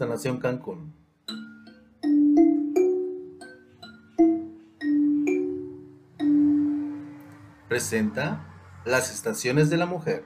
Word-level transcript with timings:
Sanación 0.00 0.38
Cancún. 0.38 0.94
Presenta 7.68 8.46
las 8.86 9.12
estaciones 9.12 9.68
de 9.68 9.76
la 9.76 9.84
mujer. 9.84 10.24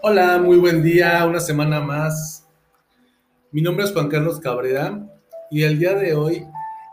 Hola, 0.00 0.38
muy 0.38 0.56
buen 0.56 0.82
día, 0.82 1.26
una 1.26 1.40
semana 1.40 1.82
más. 1.82 2.46
Mi 3.52 3.60
nombre 3.60 3.84
es 3.84 3.92
Juan 3.92 4.08
Carlos 4.08 4.40
Cabrera 4.40 5.06
y 5.50 5.64
el 5.64 5.78
día 5.78 5.92
de 5.92 6.14
hoy 6.14 6.46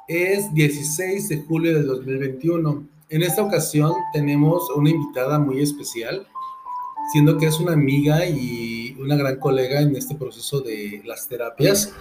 es 0.08 0.54
16 0.54 1.30
de 1.30 1.38
julio 1.44 1.74
del 1.74 1.88
2021. 1.88 2.88
En 3.10 3.24
esta 3.24 3.44
ocasión 3.44 3.94
tenemos 4.14 4.70
una 4.76 4.90
invitada 4.90 5.40
muy 5.40 5.62
especial, 5.62 6.28
siendo 7.12 7.38
que 7.38 7.48
es 7.48 7.60
una 7.60 7.74
amiga 7.74 8.26
y 8.26 8.96
una 9.00 9.16
gran 9.16 9.38
colega 9.38 9.82
en 9.82 9.96
este 9.96 10.16
proceso 10.16 10.62
de 10.62 11.02
las 11.06 11.28
terapias, 11.28 11.94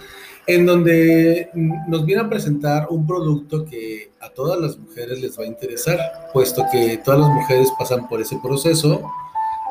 en 0.47 0.65
donde 0.65 1.49
nos 1.87 2.05
viene 2.05 2.21
a 2.21 2.29
presentar 2.29 2.87
un 2.89 3.07
producto 3.07 3.65
que 3.65 4.11
a 4.21 4.29
todas 4.29 4.59
las 4.59 4.77
mujeres 4.77 5.19
les 5.21 5.37
va 5.37 5.43
a 5.43 5.47
interesar, 5.47 5.99
puesto 6.33 6.63
que 6.71 6.99
todas 7.03 7.21
las 7.21 7.29
mujeres 7.29 7.69
pasan 7.77 8.07
por 8.07 8.21
ese 8.21 8.37
proceso, 8.43 9.01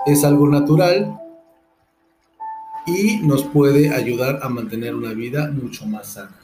es 0.06 0.24
algo 0.24 0.48
natural 0.48 1.20
y 2.86 3.18
nos 3.18 3.44
puede 3.44 3.94
ayudar 3.94 4.40
a 4.42 4.48
mantener 4.48 4.94
una 4.94 5.12
vida 5.12 5.50
mucho 5.50 5.86
más 5.86 6.08
sana. 6.08 6.43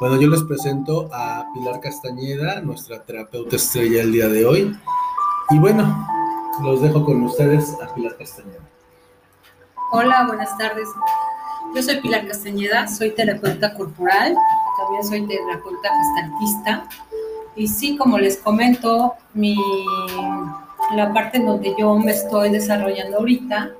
Bueno, 0.00 0.20
yo 0.20 0.28
les 0.28 0.42
presento 0.42 1.08
a 1.12 1.46
Pilar 1.52 1.78
Castañeda, 1.80 2.60
nuestra 2.60 3.02
terapeuta 3.04 3.56
estrella 3.56 4.02
el 4.02 4.12
día 4.12 4.26
de 4.26 4.44
hoy. 4.46 4.76
Y 5.50 5.58
bueno, 5.58 6.08
los 6.62 6.80
dejo 6.80 7.04
con 7.04 7.22
ustedes 7.22 7.76
a 7.80 7.94
Pilar 7.94 8.16
Castañeda. 8.16 8.68
Hola, 9.92 10.26
buenas 10.26 10.56
tardes. 10.58 10.88
Yo 11.74 11.82
soy 11.82 12.00
Pilar 12.00 12.26
Castañeda, 12.26 12.88
soy 12.88 13.10
terapeuta 13.10 13.74
corporal, 13.74 14.34
también 14.78 15.04
soy 15.04 15.26
terapeuta 15.26 15.90
gestaltista. 15.94 16.88
Y 17.54 17.68
sí, 17.68 17.96
como 17.96 18.18
les 18.18 18.38
comento, 18.38 19.14
mi, 19.34 19.56
la 20.96 21.12
parte 21.12 21.36
en 21.36 21.46
donde 21.46 21.74
yo 21.78 21.96
me 21.98 22.12
estoy 22.12 22.50
desarrollando 22.50 23.18
ahorita 23.18 23.70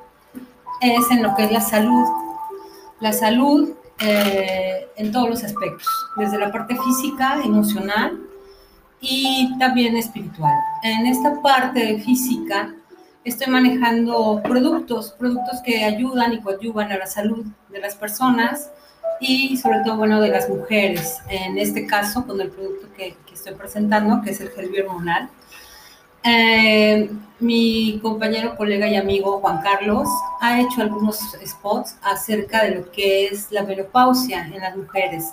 es 0.83 1.11
en 1.11 1.23
lo 1.23 1.35
que 1.35 1.45
es 1.45 1.53
la 1.53 1.63
salud. 1.63 2.07
La 3.01 3.13
salud 3.13 3.71
eh, 4.01 4.89
en 4.97 5.13
todos 5.13 5.29
los 5.29 5.45
aspectos, 5.45 5.87
desde 6.17 6.39
la 6.39 6.51
parte 6.51 6.77
física, 6.77 7.41
emocional 7.45 8.19
y 9.01 9.57
también 9.59 9.97
espiritual. 9.97 10.55
En 10.83 11.07
esta 11.07 11.41
parte 11.41 11.99
física 12.01 12.75
estoy 13.25 13.47
manejando 13.49 14.41
productos, 14.43 15.13
productos 15.13 15.61
que 15.65 15.85
ayudan 15.85 16.33
y 16.33 16.41
coadyuvan 16.41 16.91
a 16.93 16.99
la 16.99 17.07
salud 17.07 17.45
de 17.71 17.81
las 17.81 17.95
personas 17.95 18.71
y 19.21 19.57
sobre 19.57 19.81
todo, 19.85 19.97
bueno, 19.97 20.21
de 20.21 20.29
las 20.29 20.49
mujeres. 20.49 21.19
En 21.29 21.59
este 21.59 21.87
caso, 21.87 22.27
con 22.27 22.41
el 22.41 22.51
producto 22.51 22.89
que, 22.97 23.17
que 23.27 23.35
estoy 23.35 23.55
presentando, 23.55 24.21
que 24.23 24.31
es 24.31 24.41
el 24.41 24.51
gel 24.51 24.71
hormonal 24.85 25.31
eh, 26.25 27.11
mi 27.41 27.99
compañero, 28.01 28.57
colega 28.57 28.87
y 28.87 28.97
amigo 28.97 29.41
Juan 29.41 29.61
Carlos 29.63 30.09
ha 30.41 30.61
hecho 30.61 30.81
algunos 30.81 31.19
spots 31.45 31.97
acerca 32.03 32.65
de 32.65 32.77
lo 32.77 32.91
que 32.93 33.27
es 33.27 33.51
la 33.51 33.65
menopausia 33.65 34.47
en 34.47 34.61
las 34.61 34.77
mujeres. 34.77 35.33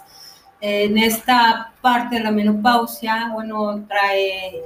En 0.61 0.97
esta 0.97 1.71
parte 1.81 2.15
de 2.15 2.23
la 2.23 2.31
menopausia, 2.31 3.29
bueno, 3.31 3.85
trae 3.87 4.63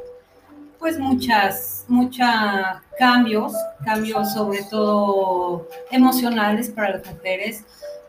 pues 0.79 0.97
muchas, 0.97 1.85
muchos 1.87 2.27
cambios, 2.97 3.53
cambios 3.85 4.33
sobre 4.33 4.63
todo 4.63 5.67
emocionales 5.91 6.69
para 6.69 6.97
las 6.97 7.05
mujeres, 7.13 7.63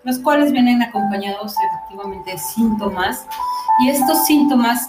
los 0.05 0.19
cuales 0.19 0.53
vienen 0.53 0.83
acompañados 0.83 1.55
efectivamente 1.57 2.33
de 2.33 2.39
síntomas 2.39 3.27
y 3.81 3.91
estos 3.91 4.27
síntomas 4.27 4.89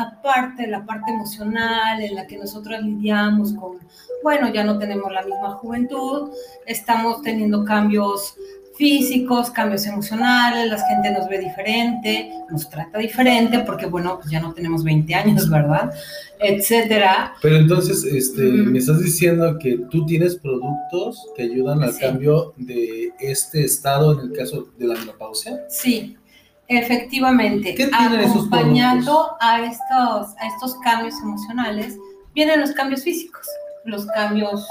aparte 0.00 0.62
de 0.62 0.68
la 0.68 0.84
parte 0.84 1.10
emocional 1.10 2.00
en 2.00 2.14
la 2.14 2.26
que 2.26 2.38
nosotros 2.38 2.82
lidiamos 2.82 3.52
con, 3.54 3.78
bueno, 4.22 4.52
ya 4.52 4.64
no 4.64 4.78
tenemos 4.78 5.12
la 5.12 5.22
misma 5.22 5.50
juventud, 5.52 6.30
estamos 6.66 7.22
teniendo 7.22 7.64
cambios 7.64 8.34
físicos, 8.80 9.50
cambios 9.50 9.84
emocionales, 9.84 10.70
la 10.70 10.78
gente 10.88 11.10
nos 11.10 11.28
ve 11.28 11.38
diferente, 11.38 12.30
nos 12.50 12.66
trata 12.70 12.98
diferente, 12.98 13.58
porque 13.58 13.84
bueno, 13.84 14.18
pues 14.18 14.30
ya 14.30 14.40
no 14.40 14.54
tenemos 14.54 14.82
20 14.82 15.14
años, 15.14 15.50
¿verdad? 15.50 15.92
Etcétera. 16.38 17.34
Pero 17.42 17.56
entonces, 17.56 18.02
este, 18.04 18.42
me 18.42 18.78
estás 18.78 19.02
diciendo 19.02 19.58
que 19.58 19.80
tú 19.90 20.06
tienes 20.06 20.36
productos 20.36 21.26
que 21.36 21.42
ayudan 21.42 21.82
al 21.82 21.94
cambio 21.98 22.54
de 22.56 23.12
este 23.20 23.64
estado 23.64 24.18
en 24.18 24.30
el 24.30 24.32
caso 24.34 24.68
de 24.78 24.86
la 24.86 24.94
menopausia. 24.94 25.62
Sí, 25.68 26.16
Efectivamente, 26.72 27.74
acompañando 27.92 29.36
a 29.40 29.60
estos, 29.60 30.36
a 30.38 30.46
estos 30.46 30.76
cambios 30.76 31.20
emocionales, 31.20 31.98
vienen 32.32 32.60
los 32.60 32.70
cambios 32.70 33.02
físicos, 33.02 33.44
los 33.84 34.06
cambios 34.06 34.64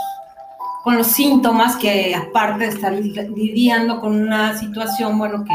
con 0.85 0.95
los 0.95 1.07
síntomas 1.07 1.75
que 1.75 2.15
aparte 2.15 2.63
de 2.63 2.69
estar 2.69 2.93
lidiando 2.93 3.99
con 3.99 4.15
una 4.15 4.57
situación, 4.57 5.17
bueno, 5.17 5.43
que, 5.43 5.53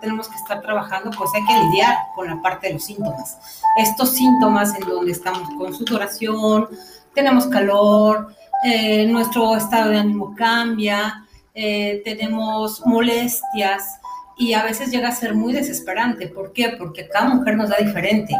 tenemos 0.00 0.28
que 0.28 0.36
estar 0.36 0.62
trabajando, 0.62 1.10
pues 1.16 1.30
hay 1.34 1.44
que 1.46 1.64
lidiar 1.66 1.96
con 2.14 2.28
la 2.28 2.40
parte 2.40 2.68
de 2.68 2.74
los 2.74 2.84
síntomas. 2.84 3.38
Estos 3.78 4.12
síntomas 4.12 4.74
en 4.74 4.88
donde 4.88 5.12
estamos 5.12 5.48
con 5.58 5.74
sudoración, 5.74 6.68
tenemos 7.14 7.46
calor, 7.46 8.34
eh, 8.64 9.06
nuestro 9.06 9.54
estado 9.54 9.90
de 9.90 9.98
ánimo 9.98 10.34
cambia, 10.34 11.24
eh, 11.54 12.00
tenemos 12.04 12.84
molestias, 12.86 14.00
y 14.36 14.52
a 14.54 14.62
veces 14.62 14.90
llega 14.90 15.08
a 15.08 15.12
ser 15.12 15.34
muy 15.34 15.52
desesperante. 15.52 16.28
¿Por 16.28 16.52
qué? 16.52 16.74
Porque 16.78 17.08
cada 17.08 17.28
mujer 17.28 17.56
nos 17.56 17.70
da 17.70 17.76
diferente. 17.76 18.34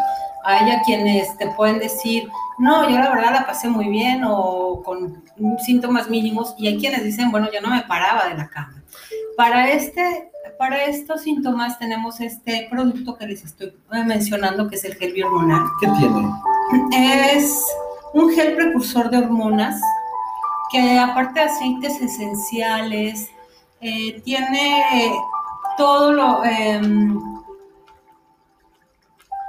Hay 0.45 0.71
a 0.71 0.83
quienes 0.83 1.37
te 1.39 1.47
pueden 1.49 1.79
decir, 1.79 2.29
no, 2.59 2.89
yo 2.89 2.99
la 2.99 3.11
verdad 3.11 3.33
la 3.33 3.47
pasé 3.47 3.69
muy 3.69 3.89
bien 3.89 4.23
o 4.27 4.83
con 4.85 5.23
síntomas 5.65 6.11
mínimos 6.11 6.55
y 6.59 6.69
hay 6.69 6.79
quienes 6.79 7.03
dicen, 7.05 7.31
bueno, 7.31 7.49
yo 7.53 7.61
no 7.61 7.71
me 7.71 7.83
paraba 7.83 8.29
de 8.29 8.35
la 8.35 8.49
cama. 8.49 8.83
Para, 9.37 9.71
este, 9.71 10.31
para 10.59 10.85
estos 10.85 11.23
síntomas 11.23 11.79
tenemos 11.79 12.21
este 12.21 12.69
producto 12.71 13.17
que 13.17 13.27
les 13.27 13.45
estoy 13.45 13.75
mencionando, 13.91 14.69
que 14.69 14.77
es 14.77 14.85
el 14.85 14.95
gel 14.97 15.13
biohormonal. 15.13 15.65
¿Qué 15.81 15.89
tiene? 15.99 17.33
Es 17.33 17.65
un 18.13 18.31
gel 18.31 18.55
precursor 18.55 19.11
de 19.11 19.19
hormonas 19.19 19.81
que 20.71 20.99
aparte 20.99 21.41
de 21.41 21.47
aceites 21.47 22.01
esenciales, 22.01 23.31
eh, 23.81 24.21
tiene 24.25 25.13
todo 25.77 26.13
lo... 26.13 26.45
Em, 26.45 27.19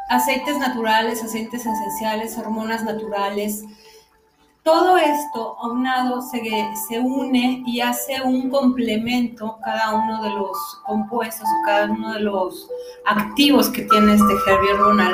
aceites 0.10 0.58
naturales, 0.60 1.24
aceites 1.24 1.66
esenciales, 1.66 2.38
hormonas 2.38 2.84
naturales. 2.84 3.64
Todo 4.64 4.98
esto 4.98 5.58
aunado 5.60 6.22
se, 6.22 6.42
se 6.88 7.00
une 7.00 7.64
y 7.68 7.82
hace 7.82 8.22
un 8.22 8.50
complemento 8.50 9.60
cada 9.64 9.94
uno 9.94 10.24
de 10.24 10.30
los 10.32 10.58
compuestos 10.86 11.48
o 11.48 11.66
cada 11.66 11.86
uno 11.86 12.14
de 12.14 12.22
los 12.22 12.68
activos 13.06 13.70
que 13.70 13.84
tiene 13.84 14.16
este 14.16 14.34
gel 14.46 14.58
hormonal 14.74 15.14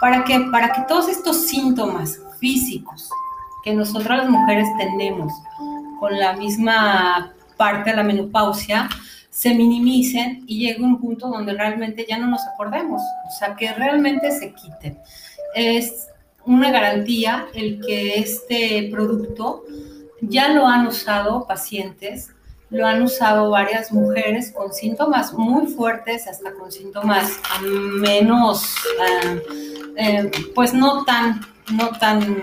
para 0.00 0.24
que, 0.24 0.40
para 0.50 0.72
que 0.72 0.82
todos 0.82 1.08
estos 1.08 1.46
síntomas 1.46 2.20
físicos 2.40 3.08
que 3.62 3.72
nosotras 3.72 4.18
las 4.18 4.30
mujeres 4.30 4.68
tenemos 4.78 5.32
con 6.00 6.18
la 6.18 6.32
misma 6.32 7.32
parte 7.56 7.90
de 7.90 7.96
la 7.96 8.02
menopausia, 8.02 8.88
se 9.38 9.54
minimicen 9.54 10.42
y 10.48 10.58
llegue 10.58 10.82
un 10.82 11.00
punto 11.00 11.28
donde 11.28 11.52
realmente 11.52 12.04
ya 12.08 12.18
no 12.18 12.26
nos 12.26 12.44
acordemos, 12.44 13.00
o 13.00 13.30
sea, 13.38 13.54
que 13.54 13.72
realmente 13.72 14.32
se 14.32 14.52
quiten. 14.52 14.98
Es 15.54 16.08
una 16.44 16.72
garantía 16.72 17.46
el 17.54 17.80
que 17.80 18.18
este 18.18 18.88
producto 18.90 19.62
ya 20.22 20.48
lo 20.48 20.66
han 20.66 20.88
usado 20.88 21.46
pacientes, 21.46 22.32
lo 22.70 22.84
han 22.84 23.00
usado 23.00 23.50
varias 23.50 23.92
mujeres 23.92 24.50
con 24.50 24.72
síntomas 24.72 25.32
muy 25.32 25.68
fuertes, 25.68 26.26
hasta 26.26 26.52
con 26.54 26.72
síntomas 26.72 27.38
menos, 27.62 28.74
eh, 29.06 29.42
eh, 29.98 30.30
pues 30.52 30.74
no 30.74 31.04
tan, 31.04 31.42
no 31.74 31.90
tan 31.90 32.42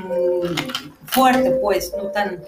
fuerte, 1.08 1.52
pues, 1.62 1.94
no 1.98 2.06
tan 2.12 2.40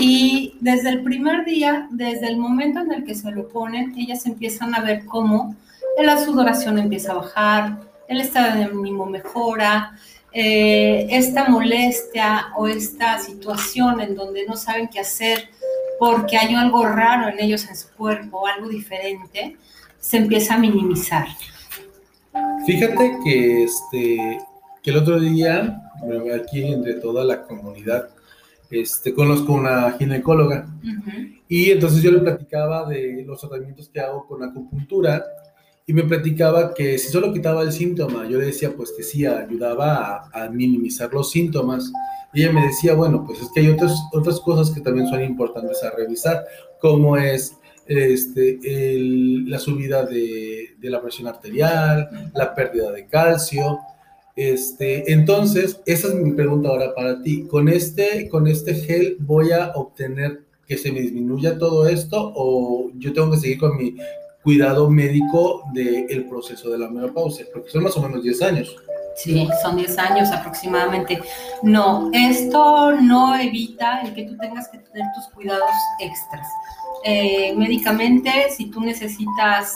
y 0.00 0.54
desde 0.60 0.90
el 0.90 1.02
primer 1.02 1.44
día, 1.44 1.88
desde 1.90 2.28
el 2.28 2.36
momento 2.36 2.80
en 2.80 2.92
el 2.92 3.04
que 3.04 3.14
se 3.14 3.30
lo 3.30 3.48
ponen, 3.48 3.94
ellas 3.98 4.26
empiezan 4.26 4.74
a 4.74 4.80
ver 4.80 5.04
cómo 5.04 5.54
la 6.02 6.22
sudoración 6.24 6.78
empieza 6.78 7.12
a 7.12 7.16
bajar, 7.16 7.80
el 8.08 8.20
estado 8.20 8.56
de 8.56 8.64
ánimo 8.64 9.06
mejora, 9.06 9.98
eh, 10.32 11.06
esta 11.10 11.48
molestia 11.48 12.48
o 12.56 12.68
esta 12.68 13.18
situación 13.18 14.00
en 14.00 14.14
donde 14.14 14.46
no 14.46 14.56
saben 14.56 14.88
qué 14.88 15.00
hacer 15.00 15.48
porque 15.98 16.36
hay 16.36 16.54
algo 16.54 16.86
raro 16.86 17.28
en 17.28 17.40
ellos 17.40 17.66
en 17.68 17.76
su 17.76 17.88
cuerpo, 17.90 18.46
algo 18.46 18.68
diferente, 18.68 19.56
se 19.98 20.18
empieza 20.18 20.54
a 20.54 20.58
minimizar. 20.58 21.26
Fíjate 22.66 23.18
que 23.24 23.64
este, 23.64 24.38
que 24.82 24.90
el 24.90 24.96
otro 24.96 25.18
día, 25.18 25.82
aquí 26.40 26.72
entre 26.72 26.94
toda 26.94 27.24
la 27.24 27.42
comunidad, 27.42 28.10
este, 28.70 29.14
conozco 29.14 29.52
una 29.52 29.92
ginecóloga. 29.92 30.66
Y 31.48 31.70
entonces 31.70 32.02
yo 32.02 32.10
le 32.10 32.20
platicaba 32.20 32.88
de 32.88 33.24
los 33.26 33.40
tratamientos 33.40 33.88
que 33.88 34.00
hago 34.00 34.26
con 34.26 34.42
acupuntura 34.42 35.24
y 35.86 35.94
me 35.94 36.04
platicaba 36.04 36.74
que 36.74 36.98
si 36.98 37.08
solo 37.08 37.32
quitaba 37.32 37.62
el 37.62 37.72
síntoma, 37.72 38.28
yo 38.28 38.38
le 38.38 38.46
decía 38.46 38.74
pues 38.76 38.92
que 38.94 39.02
sí, 39.02 39.24
ayudaba 39.24 40.28
a, 40.32 40.50
minimizar 40.50 41.12
los 41.12 41.30
síntomas. 41.30 41.90
Y 42.34 42.42
ella 42.42 42.52
me 42.52 42.66
decía, 42.66 42.92
bueno, 42.92 43.24
pues 43.24 43.40
es 43.40 43.48
que 43.54 43.60
hay 43.60 43.68
otras, 43.68 43.94
otras 44.12 44.38
cosas 44.40 44.70
que 44.70 44.82
también 44.82 45.08
son 45.08 45.22
importantes 45.22 45.82
a 45.82 45.90
revisar, 45.92 46.44
como 46.78 47.16
es 47.16 47.56
este, 47.86 48.58
la 49.46 49.58
subida 49.58 50.04
de, 50.04 50.74
de, 50.78 50.90
la 50.90 51.00
presión 51.00 51.26
arterial, 51.26 52.30
la 52.34 52.54
pérdida 52.54 52.92
de 52.92 53.06
calcio. 53.06 53.78
Este, 54.38 55.12
entonces, 55.12 55.80
esa 55.84 56.06
es 56.06 56.14
mi 56.14 56.30
pregunta 56.30 56.68
ahora 56.68 56.94
para 56.94 57.20
ti. 57.22 57.48
¿Con 57.48 57.68
este, 57.68 58.28
¿Con 58.28 58.46
este 58.46 58.72
gel 58.72 59.16
voy 59.18 59.50
a 59.50 59.72
obtener 59.74 60.44
que 60.64 60.78
se 60.78 60.92
me 60.92 61.00
disminuya 61.00 61.58
todo 61.58 61.88
esto 61.88 62.32
o 62.36 62.88
yo 62.94 63.12
tengo 63.12 63.32
que 63.32 63.38
seguir 63.38 63.58
con 63.58 63.76
mi 63.76 63.96
cuidado 64.44 64.88
médico 64.88 65.64
del 65.72 66.28
proceso 66.28 66.70
de 66.70 66.78
la 66.78 66.88
menopausia, 66.88 67.46
porque 67.52 67.68
son 67.68 67.82
más 67.82 67.96
o 67.96 68.02
menos 68.02 68.22
10 68.22 68.42
años. 68.42 68.76
Sí, 69.16 69.48
son 69.60 69.74
10 69.74 69.98
años 69.98 70.30
aproximadamente. 70.30 71.20
No, 71.64 72.08
esto 72.12 72.92
no 72.92 73.34
evita 73.34 74.02
el 74.02 74.14
que 74.14 74.22
tú 74.22 74.36
tengas 74.36 74.68
que 74.68 74.78
tener 74.78 75.04
tus 75.16 75.26
cuidados 75.34 75.72
extras. 75.98 76.46
Eh, 77.04 77.54
médicamente, 77.56 78.30
si 78.56 78.66
tú 78.66 78.82
necesitas 78.82 79.72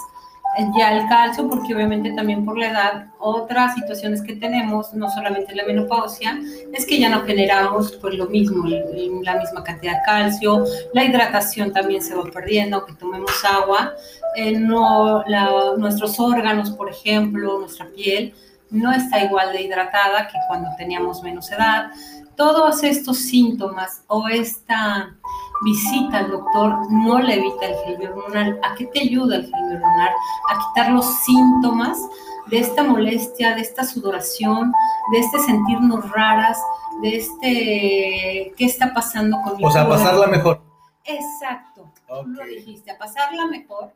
ya 0.78 0.96
el 0.96 1.08
calcio, 1.08 1.49
porque 1.49 1.75
obviamente 1.75 2.12
también 2.12 2.44
por 2.44 2.58
la 2.58 2.70
edad, 2.70 3.06
otras 3.19 3.75
situaciones 3.75 4.22
que 4.22 4.37
tenemos, 4.37 4.93
no 4.93 5.08
solamente 5.10 5.54
la 5.54 5.64
menopausia, 5.64 6.38
es 6.72 6.84
que 6.84 6.99
ya 6.99 7.08
no 7.08 7.22
generamos 7.22 7.93
pues 8.00 8.14
lo 8.14 8.26
mismo, 8.26 8.64
la 8.66 9.37
misma 9.37 9.64
cantidad 9.64 9.94
de 9.94 10.02
calcio, 10.04 10.64
la 10.93 11.04
hidratación 11.04 11.72
también 11.72 12.02
se 12.02 12.14
va 12.14 12.25
perdiendo, 12.25 12.76
aunque 12.76 12.94
tomemos 12.94 13.32
agua, 13.44 13.94
eh, 14.37 14.58
no, 14.58 15.25
nuestros 15.78 16.20
órganos, 16.20 16.70
por 16.70 16.90
ejemplo, 16.90 17.58
nuestra 17.58 17.87
piel, 17.87 18.34
no 18.70 18.93
está 18.93 19.22
igual 19.22 19.52
de 19.52 19.62
hidratada 19.62 20.28
que 20.28 20.38
cuando 20.49 20.70
teníamos 20.76 21.22
menos 21.22 21.50
edad. 21.52 21.90
Todos 22.37 22.82
estos 22.82 23.19
síntomas 23.19 24.02
o 24.06 24.28
esta 24.28 25.14
visita 25.64 26.19
al 26.19 26.31
doctor 26.31 26.91
no 26.91 27.20
le 27.20 27.35
evita 27.35 27.67
el 27.67 27.76
gel 27.85 28.09
hormonal. 28.11 28.59
¿A 28.62 28.75
qué 28.75 28.87
te 28.87 29.00
ayuda 29.00 29.37
el 29.37 29.44
gel 29.44 29.76
hormonal? 29.76 30.12
A 30.50 30.59
quitar 30.59 30.93
los 30.93 31.06
síntomas 31.25 31.99
de 32.47 32.59
esta 32.59 32.82
molestia, 32.82 33.55
de 33.55 33.62
esta 33.62 33.85
sudoración, 33.85 34.73
de 35.12 35.19
este 35.19 35.38
sentirnos 35.41 36.11
raras, 36.11 36.59
de 37.00 37.17
este 37.17 38.55
qué 38.56 38.64
está 38.64 38.93
pasando 38.93 39.38
con 39.43 39.64
O 39.64 39.70
sea, 39.70 39.88
pasarla 39.88 40.26
mejor. 40.26 40.61
Exacto. 41.05 41.93
Tú 42.06 42.29
lo 42.29 42.44
dijiste, 42.44 42.91
a 42.91 42.99
pasarla 42.99 43.47
mejor. 43.47 43.93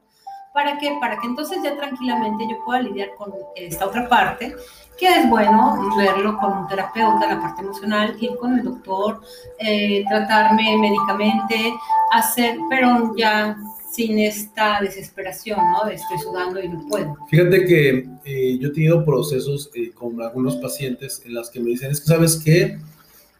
¿Para 0.56 0.78
qué? 0.78 0.96
Para 0.98 1.18
que 1.18 1.26
entonces 1.26 1.58
ya 1.62 1.76
tranquilamente 1.76 2.44
yo 2.48 2.64
pueda 2.64 2.80
lidiar 2.80 3.10
con 3.18 3.30
esta 3.56 3.84
otra 3.84 4.08
parte 4.08 4.56
que 4.98 5.06
es 5.06 5.28
bueno 5.28 5.94
verlo 5.98 6.38
con 6.38 6.56
un 6.56 6.66
terapeuta, 6.66 7.28
la 7.28 7.38
parte 7.38 7.60
emocional, 7.60 8.16
ir 8.18 8.30
con 8.36 8.58
el 8.58 8.64
doctor, 8.64 9.20
eh, 9.58 10.02
tratarme 10.08 10.78
médicamente, 10.78 11.74
hacer, 12.10 12.56
pero 12.70 13.14
ya 13.18 13.54
sin 13.90 14.18
esta 14.18 14.80
desesperación, 14.80 15.58
¿no? 15.72 15.90
Estoy 15.90 16.18
sudando 16.20 16.58
y 16.58 16.70
no 16.70 16.88
puedo. 16.88 17.14
Fíjate 17.28 17.66
que 17.66 18.08
eh, 18.24 18.58
yo 18.58 18.68
he 18.68 18.72
tenido 18.72 19.04
procesos 19.04 19.70
eh, 19.74 19.90
con 19.90 20.22
algunos 20.22 20.56
pacientes 20.56 21.20
en 21.26 21.34
las 21.34 21.50
que 21.50 21.60
me 21.60 21.68
dicen, 21.68 21.90
es 21.90 22.00
que 22.00 22.06
sabes 22.06 22.40
qué, 22.42 22.78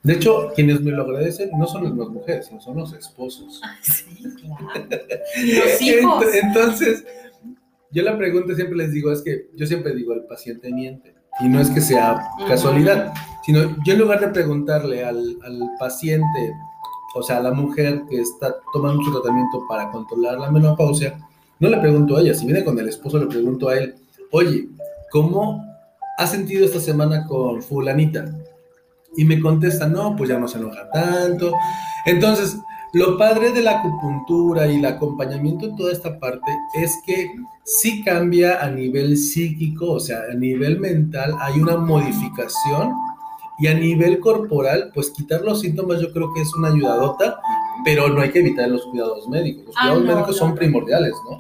de 0.07 0.13
hecho, 0.13 0.53
quienes 0.55 0.81
me 0.83 0.93
lo 0.93 1.03
agradecen 1.03 1.51
no 1.59 1.67
son 1.67 1.83
las 1.99 2.09
mujeres, 2.09 2.47
sino 2.47 2.61
son 2.61 2.77
los 2.77 2.93
esposos. 2.93 3.61
Ah, 3.65 3.75
sí, 3.83 4.05
claro. 4.41 4.87
los 4.89 5.83
hijos. 5.83 6.27
Entonces, 6.33 7.05
yo 7.91 8.05
la 8.05 8.17
pregunta 8.17 8.55
siempre 8.55 8.77
les 8.77 8.93
digo, 8.93 9.11
es 9.11 9.21
que 9.23 9.51
yo 9.57 9.67
siempre 9.67 9.97
digo, 9.97 10.13
el 10.13 10.23
paciente 10.27 10.73
miente. 10.73 11.13
Y 11.41 11.49
no 11.49 11.61
es 11.61 11.71
que 11.71 11.81
sea 11.81 12.21
casualidad, 12.47 13.13
sino 13.45 13.77
yo 13.85 13.95
en 13.95 13.99
lugar 13.99 14.21
de 14.21 14.29
preguntarle 14.29 15.05
al, 15.05 15.37
paciente, 15.81 16.55
o 17.17 17.23
sea, 17.25 17.39
a 17.39 17.43
la 17.43 17.53
mujer 17.53 18.03
que 18.09 18.21
está 18.21 18.55
tomando 18.73 19.03
su 19.03 19.11
tratamiento 19.11 19.67
para 19.69 19.91
controlar 19.91 20.39
la 20.39 20.53
menopausia, 20.53 21.19
no 21.59 21.69
le 21.69 21.79
pregunto 21.79 22.17
a 22.17 22.21
ella, 22.21 22.33
si 22.33 22.47
viene 22.47 22.65
con 22.65 22.79
el 22.79 22.89
esposo 22.89 23.19
le 23.19 23.27
pregunto 23.27 23.69
a 23.69 23.77
él, 23.77 23.97
oye, 24.31 24.69
¿cómo 25.11 25.65
has 26.17 26.31
sentido 26.31 26.65
esta 26.65 26.79
semana 26.79 27.27
con 27.27 27.61
fulanita? 27.61 28.33
Y 29.17 29.25
me 29.25 29.41
contesta, 29.41 29.89
no, 29.89 30.15
pues 30.17 30.29
ya 30.29 30.39
no 30.39 30.49
se 30.49 30.59
enoja 30.59 30.91
tanto. 30.91 31.53
Entonces, 32.05 32.59
lo 32.93 33.19
padre 33.19 33.53
de 33.53 33.63
la 33.63 33.81
acupuntura 33.81 34.67
y 34.67 34.77
el 34.77 34.85
acompañamiento 34.87 35.67
en 35.67 35.77
toda 35.77 35.93
esta 35.93 36.19
parte 36.19 36.51
es 36.75 36.99
que 37.05 37.31
sí 37.65 38.03
cambia 38.03 38.65
a 38.65 38.71
nivel 38.71 39.17
psíquico, 39.19 39.93
o 39.93 40.01
sea, 40.01 40.21
a 40.31 40.35
nivel 40.35 40.79
mental 40.79 41.35
hay 41.41 41.61
una 41.61 41.77
modificación 41.77 42.95
y 43.59 43.67
a 43.67 43.75
nivel 43.75 44.21
corporal, 44.21 44.93
pues 44.95 45.11
quitar 45.11 45.43
los 45.43 45.61
síntomas 45.61 46.01
yo 46.01 46.13
creo 46.13 46.33
que 46.33 46.43
es 46.43 46.55
una 46.55 46.69
ayudadota, 46.69 47.41
pero 47.85 48.09
no 48.09 48.21
hay 48.21 48.31
que 48.31 48.41
evitar 48.41 48.69
los 48.69 48.87
cuidados 48.87 49.29
médicos. 49.29 49.67
Los 49.67 49.77
ah, 49.77 49.81
cuidados 49.83 50.05
médicos 50.05 50.37
son 50.37 50.55
primordiales, 50.55 51.13
¿no? 51.29 51.39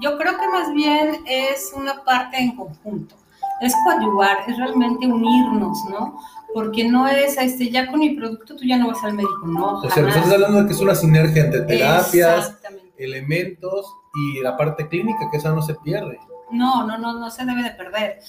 Yo 0.00 0.16
creo 0.16 0.32
que 0.38 0.48
más 0.48 0.72
bien 0.72 1.22
es 1.26 1.72
una 1.76 2.02
parte 2.04 2.38
en 2.38 2.56
conjunto, 2.56 3.14
es 3.60 3.74
coadyuvar, 3.84 4.38
es 4.46 4.56
realmente 4.56 5.06
unirnos, 5.06 5.78
¿no? 5.90 6.18
Porque 6.54 6.88
no 6.88 7.06
es, 7.06 7.36
este, 7.38 7.70
ya 7.70 7.90
con 7.90 8.00
mi 8.00 8.10
producto 8.10 8.56
tú 8.56 8.64
ya 8.64 8.78
no 8.78 8.88
vas 8.88 9.02
al 9.04 9.14
médico, 9.14 9.46
no. 9.46 9.80
O 9.80 9.90
sea, 9.90 10.08
estás 10.08 10.32
hablando 10.32 10.62
de 10.62 10.66
que 10.66 10.72
es 10.72 10.80
una 10.80 10.94
sinergia 10.94 11.44
entre 11.44 11.60
terapias, 11.62 12.56
elementos 12.96 13.86
y 14.14 14.40
la 14.40 14.56
parte 14.56 14.88
clínica, 14.88 15.28
que 15.30 15.36
esa 15.36 15.50
no 15.50 15.62
se 15.62 15.74
pierde. 15.74 16.18
No, 16.50 16.86
no, 16.86 16.98
no, 16.98 17.12
no 17.18 17.30
se 17.30 17.44
debe 17.44 17.62
de 17.62 17.70
perder. 17.70 18.20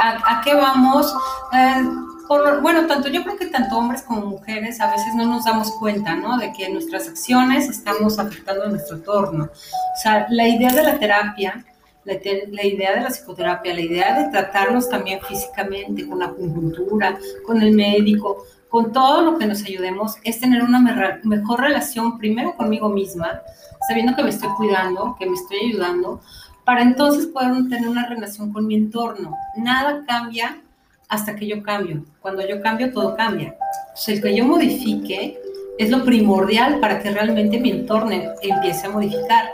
¿A, 0.00 0.40
qué 0.42 0.54
vamos? 0.54 1.14
Eh, 1.52 1.84
por, 2.26 2.60
bueno, 2.60 2.86
tanto 2.86 3.08
yo 3.08 3.22
creo 3.22 3.36
que 3.36 3.46
tanto 3.46 3.78
hombres 3.78 4.02
como 4.02 4.26
mujeres 4.26 4.80
a 4.80 4.90
veces 4.90 5.14
no 5.14 5.24
nos 5.24 5.44
damos 5.44 5.70
cuenta, 5.72 6.14
¿no? 6.14 6.36
De 6.36 6.52
que 6.52 6.68
nuestras 6.68 7.08
acciones 7.08 7.68
estamos 7.68 8.18
afectando 8.18 8.64
a 8.64 8.68
nuestro 8.68 8.96
entorno. 8.96 9.44
O 9.44 10.02
sea, 10.02 10.26
la 10.30 10.46
idea 10.46 10.70
de 10.70 10.82
la 10.82 10.98
terapia 10.98 11.64
la, 12.08 12.64
idea 12.64 12.94
de 12.94 13.02
la 13.02 13.10
psicoterapia, 13.10 13.74
la 13.74 13.80
idea 13.80 14.18
de 14.18 14.30
tratarnos 14.30 14.88
también 14.88 15.20
físicamente, 15.20 16.08
con 16.08 16.18
la 16.18 16.26
acupuntura, 16.26 17.18
con 17.46 17.60
el 17.62 17.72
médico, 17.72 18.44
con 18.68 18.92
todo 18.92 19.22
lo 19.22 19.38
que 19.38 19.46
nos 19.46 19.62
ayudemos, 19.64 20.16
es 20.24 20.40
tener 20.40 20.62
una 20.62 20.80
mejor 21.24 21.60
relación 21.60 22.18
primero 22.18 22.54
conmigo 22.56 22.88
misma, 22.88 23.42
sabiendo 23.86 24.16
que 24.16 24.22
me 24.22 24.30
estoy 24.30 24.48
cuidando, 24.56 25.16
que 25.18 25.26
me 25.26 25.34
estoy 25.34 25.58
ayudando, 25.70 26.20
para 26.64 26.82
entonces 26.82 27.26
poder 27.26 27.52
tener 27.68 27.88
una 27.88 28.06
relación 28.06 28.52
con 28.52 28.66
mi 28.66 28.74
entorno. 28.74 29.34
Nada 29.56 30.04
cambia 30.06 30.60
hasta 31.08 31.34
que 31.34 31.46
yo 31.46 31.62
cambio. 31.62 32.04
Cuando 32.20 32.46
yo 32.46 32.60
cambio, 32.60 32.92
todo 32.92 33.16
cambia. 33.16 33.56
Sea, 33.94 34.14
el 34.14 34.22
que 34.22 34.36
yo 34.36 34.44
modifique 34.44 35.38
es 35.78 35.90
lo 35.90 36.04
primordial 36.04 36.80
para 36.80 37.00
que 37.00 37.10
realmente 37.10 37.58
mi 37.58 37.70
entorno 37.70 38.10
empiece 38.42 38.86
a 38.86 38.90
modificar 38.90 39.46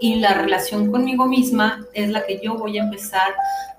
y 0.00 0.16
la 0.16 0.34
relación 0.34 0.90
conmigo 0.90 1.26
misma 1.26 1.84
es 1.94 2.10
la 2.10 2.24
que 2.26 2.40
yo 2.42 2.56
voy 2.56 2.78
a 2.78 2.84
empezar 2.84 3.34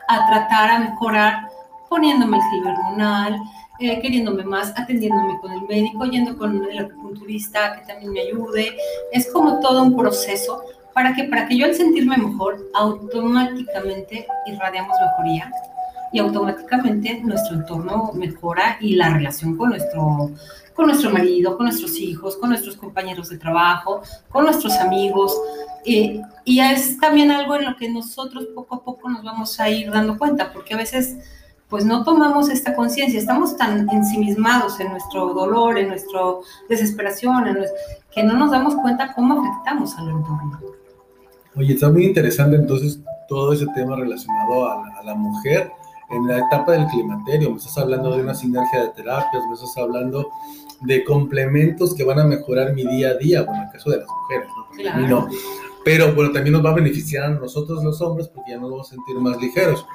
a 0.08 0.28
tratar 0.30 0.70
a 0.72 0.80
mejorar 0.80 1.50
poniéndome 1.90 2.38
el 2.38 2.44
gel 2.44 2.68
hormonal, 2.68 3.40
eh, 3.80 4.00
queriéndome 4.02 4.44
más, 4.44 4.74
atendiéndome 4.76 5.40
con 5.40 5.52
el 5.52 5.62
médico, 5.64 6.06
yendo 6.06 6.38
con 6.38 6.66
el 6.66 6.80
acupunturista 6.80 7.76
que 7.76 7.86
también 7.86 8.12
me 8.12 8.22
ayude. 8.22 8.76
Es 9.12 9.32
como 9.32 9.60
todo 9.60 9.84
un 9.84 9.96
proceso 9.96 10.64
para 10.94 11.14
que, 11.14 11.26
para 11.26 11.48
que 11.48 11.58
yo 11.58 11.66
al 11.66 11.76
sentirme 11.76 12.18
mejor, 12.18 12.58
automáticamente 12.74 14.26
irradiamos 14.48 14.96
mejoría 15.00 15.52
y 16.12 16.20
automáticamente 16.20 17.22
nuestro 17.24 17.58
entorno 17.58 18.12
mejora 18.14 18.78
y 18.80 18.96
la 18.96 19.10
relación 19.10 19.58
con 19.58 19.70
nuestro, 19.70 20.32
con 20.74 20.88
nuestro 20.88 21.10
marido, 21.10 21.58
con 21.58 21.66
nuestros 21.66 22.00
hijos, 22.00 22.38
con 22.38 22.50
nuestros 22.50 22.76
compañeros 22.78 23.30
de 23.30 23.38
trabajo, 23.38 24.02
con 24.30 24.46
nuestros 24.46 24.74
amigos, 24.78 25.36
y, 25.84 26.22
es 26.46 26.98
también 27.00 27.32
algo 27.32 27.56
en 27.56 27.66
lo 27.66 27.76
que 27.78 27.90
nosotros 27.90 28.48
poco 28.54 28.76
a 28.76 28.84
poco 28.84 29.10
nos 29.10 29.24
vamos 29.24 29.60
a 29.60 29.70
ir 29.70 29.90
dando 29.90 30.18
cuenta, 30.18 30.52
porque 30.52 30.74
a 30.74 30.78
veces 30.78 31.18
pues 31.70 31.84
no 31.86 32.04
tomamos 32.04 32.50
esta 32.50 32.76
conciencia, 32.76 33.20
estamos 33.20 33.58
tan 33.58 33.90
ensimismados 33.90 34.80
en 34.80 34.90
nuestro 34.90 35.34
dolor, 35.34 35.78
en 35.78 35.90
nuestra 35.90 36.20
desesperación, 36.70 37.48
en 37.48 37.58
que 38.14 38.24
no 38.24 38.38
nos 38.38 38.52
damos 38.52 38.76
cuenta 38.76 39.14
cómo 39.14 39.42
afectamos 39.42 39.98
al 39.98 40.10
entorno. 40.10 40.60
Oye, 41.56 41.74
está 41.74 41.90
muy 41.90 42.06
interesante 42.06 42.56
entonces 42.56 43.00
todo 43.28 43.52
ese 43.52 43.66
tema 43.76 43.96
relacionado 43.98 44.70
a 44.70 44.88
la, 44.88 45.00
a 45.00 45.04
la 45.04 45.16
mujer 45.16 45.72
en 46.10 46.28
la 46.28 46.40
etapa 46.40 46.74
del 46.74 46.88
climaterio. 46.88 47.52
Me 47.52 47.58
estás 47.58 47.78
hablando 47.78 48.16
de 48.16 48.24
una 48.24 48.36
sinergia 48.36 48.84
de 48.84 48.90
terapias, 48.90 49.44
me 49.48 49.56
estás 49.56 49.78
hablando 49.78 50.30
de 50.82 51.04
complementos 51.04 51.94
que 51.96 52.04
van 52.04 52.20
a 52.20 52.24
mejorar 52.24 52.74
mi 52.74 52.86
día 52.86 53.10
a 53.10 53.14
día, 53.16 53.44
bueno, 53.44 53.62
en 53.62 53.68
el 53.68 53.74
caso 53.74 53.90
de 53.90 53.98
las 53.98 54.08
mujeres, 54.08 54.48
¿no? 54.56 54.78
Claro. 54.78 55.08
no 55.08 55.28
pero 55.88 56.14
bueno, 56.14 56.34
también 56.34 56.52
nos 56.52 56.66
va 56.66 56.72
a 56.72 56.74
beneficiar 56.74 57.24
a 57.24 57.30
nosotros 57.30 57.82
los 57.82 58.02
hombres 58.02 58.28
porque 58.28 58.52
ya 58.52 58.58
nos 58.58 58.70
vamos 58.70 58.92
a 58.92 58.96
sentir 58.96 59.16
más 59.22 59.40
ligeros. 59.40 59.86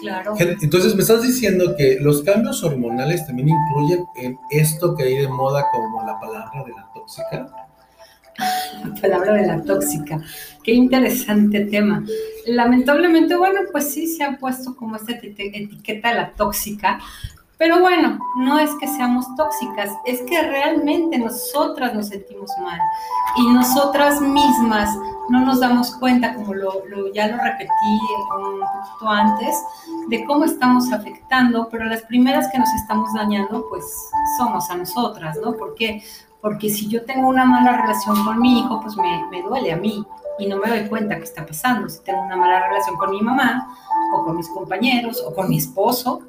Claro. 0.00 0.34
Entonces 0.38 0.94
me 0.94 1.02
estás 1.02 1.24
diciendo 1.24 1.74
que 1.76 1.98
los 2.00 2.22
cambios 2.22 2.62
hormonales 2.62 3.26
también 3.26 3.48
incluyen 3.48 4.06
en 4.14 4.38
esto 4.52 4.94
que 4.94 5.02
hay 5.02 5.16
de 5.16 5.26
moda 5.26 5.66
como 5.72 6.06
la 6.06 6.20
palabra 6.20 6.62
de 6.64 6.70
la 6.70 6.88
tóxica. 6.94 7.69
La 8.84 8.94
palabra 9.00 9.34
de 9.34 9.46
la 9.46 9.62
tóxica. 9.62 10.20
Qué 10.62 10.72
interesante 10.72 11.66
tema. 11.66 12.04
Lamentablemente, 12.46 13.36
bueno, 13.36 13.60
pues 13.72 13.92
sí 13.92 14.06
se 14.06 14.24
ha 14.24 14.38
puesto 14.38 14.76
como 14.76 14.96
esta 14.96 15.12
etiqueta 15.12 16.08
de 16.08 16.14
la 16.14 16.30
tóxica, 16.32 16.98
pero 17.60 17.78
bueno, 17.78 18.18
no 18.38 18.58
es 18.58 18.70
que 18.80 18.88
seamos 18.88 19.26
tóxicas, 19.36 19.90
es 20.06 20.22
que 20.22 20.40
realmente 20.40 21.18
nosotras 21.18 21.92
nos 21.92 22.08
sentimos 22.08 22.50
mal 22.62 22.80
y 23.36 23.46
nosotras 23.52 24.18
mismas 24.18 24.96
no 25.28 25.40
nos 25.44 25.60
damos 25.60 25.94
cuenta, 25.96 26.34
como 26.34 26.54
lo, 26.54 27.12
ya 27.12 27.28
lo 27.28 27.36
repetí 27.36 27.68
un 28.34 28.60
poquito 28.60 29.08
antes, 29.10 29.54
de 30.08 30.24
cómo 30.24 30.46
estamos 30.46 30.90
afectando, 30.90 31.68
pero 31.70 31.84
las 31.84 32.00
primeras 32.04 32.50
que 32.50 32.58
nos 32.58 32.72
estamos 32.80 33.12
dañando, 33.12 33.66
pues 33.68 33.84
somos 34.38 34.70
a 34.70 34.76
nosotras, 34.76 35.38
¿no? 35.44 35.52
¿Por 35.52 35.74
qué? 35.74 36.02
Porque 36.40 36.70
si 36.70 36.88
yo 36.88 37.04
tengo 37.04 37.28
una 37.28 37.44
mala 37.44 37.82
relación 37.82 38.24
con 38.24 38.40
mi 38.40 38.60
hijo, 38.60 38.80
pues 38.80 38.96
me, 38.96 39.26
me 39.30 39.42
duele 39.42 39.72
a 39.72 39.76
mí 39.76 40.04
y 40.38 40.46
no 40.46 40.56
me 40.56 40.68
doy 40.68 40.88
cuenta 40.88 41.16
que 41.16 41.24
está 41.24 41.44
pasando. 41.44 41.88
Si 41.88 42.02
tengo 42.02 42.22
una 42.22 42.36
mala 42.36 42.66
relación 42.68 42.96
con 42.96 43.10
mi 43.10 43.20
mamá 43.20 43.76
o 44.14 44.24
con 44.24 44.36
mis 44.36 44.48
compañeros 44.48 45.22
o 45.26 45.34
con 45.34 45.48
mi 45.50 45.58
esposo, 45.58 46.22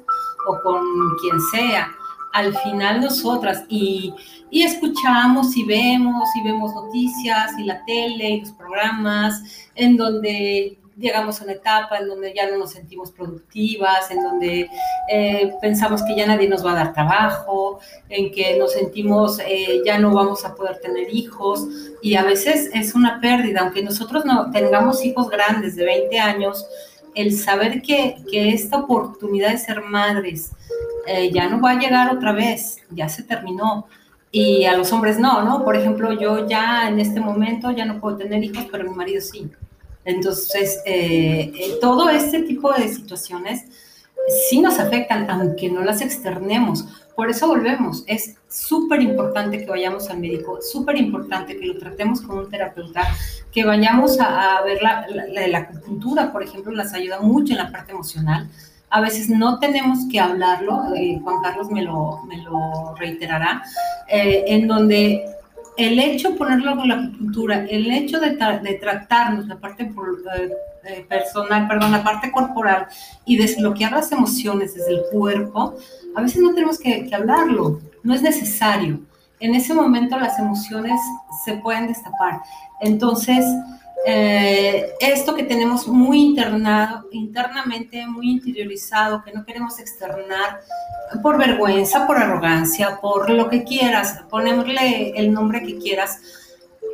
o 0.46 0.60
con 0.62 0.82
quien 1.20 1.40
sea. 1.50 1.88
Al 2.32 2.56
final 2.58 3.02
nosotras 3.02 3.64
y, 3.68 4.14
y 4.50 4.62
escuchamos 4.62 5.56
y 5.56 5.64
vemos 5.64 6.28
y 6.34 6.44
vemos 6.44 6.74
noticias 6.74 7.58
y 7.58 7.64
la 7.64 7.84
tele 7.84 8.30
y 8.30 8.40
los 8.40 8.52
programas 8.52 9.42
en 9.74 9.96
donde 9.96 10.78
llegamos 10.96 11.40
a 11.40 11.44
una 11.44 11.54
etapa 11.54 11.98
en 11.98 12.08
donde 12.08 12.32
ya 12.34 12.50
no 12.50 12.58
nos 12.58 12.72
sentimos 12.72 13.10
productivas, 13.10 14.10
en 14.10 14.22
donde 14.22 14.68
eh, 15.08 15.52
pensamos 15.60 16.02
que 16.02 16.14
ya 16.14 16.26
nadie 16.26 16.48
nos 16.48 16.64
va 16.64 16.72
a 16.72 16.76
dar 16.76 16.92
trabajo, 16.92 17.80
en 18.08 18.32
que 18.32 18.58
nos 18.58 18.72
sentimos 18.72 19.38
eh, 19.40 19.82
ya 19.84 19.98
no 19.98 20.12
vamos 20.12 20.44
a 20.44 20.54
poder 20.54 20.78
tener 20.78 21.12
hijos 21.14 21.66
y 22.02 22.16
a 22.16 22.22
veces 22.22 22.70
es 22.74 22.94
una 22.94 23.20
pérdida, 23.20 23.60
aunque 23.60 23.82
nosotros 23.82 24.24
no 24.24 24.50
tengamos 24.50 25.04
hijos 25.04 25.28
grandes 25.28 25.76
de 25.76 25.84
20 25.84 26.18
años, 26.18 26.66
el 27.14 27.36
saber 27.36 27.82
que, 27.82 28.16
esta 28.32 28.78
oportunidad 28.78 29.50
de 29.50 29.58
ser 29.58 29.82
madres 29.82 30.52
eh, 31.06 31.30
ya 31.32 31.48
no 31.48 31.60
va 31.60 31.72
a 31.72 31.78
llegar 31.78 32.14
otra 32.14 32.32
vez, 32.32 32.78
ya 32.90 33.08
se 33.08 33.22
terminó. 33.22 33.86
Y 34.34 34.64
a 34.64 34.78
los 34.78 34.90
hombres 34.92 35.18
no, 35.18 35.42
¿no? 35.42 35.62
Por 35.62 35.76
ejemplo, 35.76 36.12
yo 36.18 36.48
ya 36.48 36.88
en 36.88 36.98
este 36.98 37.20
momento 37.20 37.70
ya 37.70 37.84
no 37.84 38.00
puedo 38.00 38.16
tener 38.16 38.42
hijos, 38.42 38.66
pero 38.72 38.88
mi 38.88 38.96
marido 38.96 39.20
sí. 39.20 39.50
Entonces, 40.04 40.80
eh, 40.84 41.52
eh, 41.54 41.78
todo 41.80 42.08
este 42.10 42.42
tipo 42.42 42.72
de 42.72 42.88
situaciones 42.88 43.64
sí 44.48 44.60
nos 44.60 44.78
afectan, 44.78 45.28
aunque 45.30 45.70
no 45.70 45.82
las 45.82 46.00
externemos. 46.00 46.84
Por 47.14 47.28
eso 47.28 47.46
volvemos. 47.46 48.04
Es 48.06 48.36
súper 48.48 49.02
importante 49.02 49.58
que 49.58 49.66
vayamos 49.66 50.08
al 50.08 50.18
médico, 50.18 50.60
súper 50.62 50.96
importante 50.96 51.58
que 51.58 51.66
lo 51.66 51.78
tratemos 51.78 52.20
con 52.22 52.38
un 52.38 52.50
terapeuta, 52.50 53.02
que 53.50 53.64
vayamos 53.64 54.18
a, 54.20 54.62
ver 54.62 54.82
la, 54.82 55.06
la, 55.48 55.58
acupuntura, 55.58 56.32
por 56.32 56.42
ejemplo, 56.42 56.72
las 56.72 56.94
ayuda 56.94 57.20
mucho 57.20 57.52
en 57.52 57.58
la 57.58 57.70
parte 57.70 57.92
emocional. 57.92 58.48
A 58.88 59.00
veces 59.00 59.28
no 59.30 59.58
tenemos 59.58 60.00
que 60.10 60.20
hablarlo, 60.20 60.94
eh, 60.94 61.18
Juan 61.22 61.42
Carlos 61.42 61.70
me 61.70 61.82
lo, 61.82 62.22
me 62.24 62.38
lo 62.38 62.94
reiterará, 62.96 63.62
eh, 64.08 64.44
en 64.46 64.66
donde 64.66 65.24
el 65.76 65.98
hecho 65.98 66.30
de 66.30 66.36
ponerlo 66.36 66.76
con 66.76 66.88
la 66.88 66.94
acupuntura, 66.94 67.64
el 67.64 67.90
hecho 67.90 68.20
de, 68.20 68.30
de 68.30 68.74
tratarnos 68.74 69.46
la 69.46 69.56
parte 69.56 69.84
eh, 69.84 70.52
eh, 70.84 71.06
personal, 71.08 71.66
perdón, 71.66 71.92
la 71.92 72.04
parte 72.04 72.30
corporal 72.30 72.86
y 73.24 73.36
desbloquear 73.36 73.92
las 73.92 74.12
emociones 74.12 74.74
desde 74.74 74.92
el 74.92 75.02
cuerpo, 75.10 75.76
a 76.14 76.20
veces 76.20 76.42
no 76.42 76.52
tenemos 76.52 76.78
que, 76.78 77.06
que 77.06 77.14
hablarlo, 77.14 77.80
no 78.02 78.14
es 78.14 78.22
necesario. 78.22 79.00
En 79.40 79.54
ese 79.54 79.74
momento 79.74 80.18
las 80.18 80.38
emociones 80.38 81.00
se 81.44 81.56
pueden 81.56 81.88
destapar. 81.88 82.42
Entonces, 82.80 83.44
eh, 84.04 84.94
esto 85.00 85.34
que 85.34 85.44
tenemos 85.44 85.86
muy 85.86 86.20
internado, 86.20 87.06
internamente, 87.12 88.06
muy 88.06 88.30
interiorizado, 88.30 89.22
que 89.22 89.32
no 89.32 89.44
queremos 89.44 89.78
externar 89.78 90.60
por 91.22 91.38
vergüenza, 91.38 92.06
por 92.06 92.16
arrogancia, 92.18 92.98
por 93.00 93.30
lo 93.30 93.48
que 93.48 93.64
quieras, 93.64 94.20
ponerle 94.30 95.10
el 95.16 95.32
nombre 95.32 95.62
que 95.62 95.78
quieras. 95.78 96.18